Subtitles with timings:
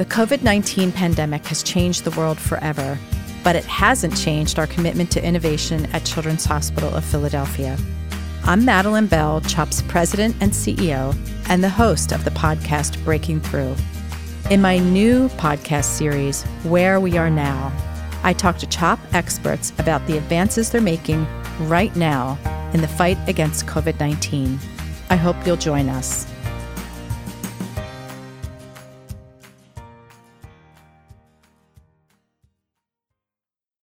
[0.00, 2.98] The COVID 19 pandemic has changed the world forever,
[3.44, 7.76] but it hasn't changed our commitment to innovation at Children's Hospital of Philadelphia.
[8.44, 11.14] I'm Madeline Bell, CHOP's president and CEO,
[11.50, 13.76] and the host of the podcast Breaking Through.
[14.48, 17.70] In my new podcast series, Where We Are Now,
[18.22, 21.26] I talk to CHOP experts about the advances they're making
[21.68, 22.38] right now
[22.72, 24.58] in the fight against COVID 19.
[25.10, 26.26] I hope you'll join us.